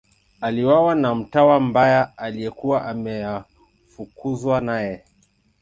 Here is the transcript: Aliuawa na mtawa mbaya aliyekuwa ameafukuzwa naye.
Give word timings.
Aliuawa 0.41 0.95
na 0.95 1.15
mtawa 1.15 1.59
mbaya 1.59 2.17
aliyekuwa 2.17 2.85
ameafukuzwa 2.85 4.61
naye. 4.61 5.03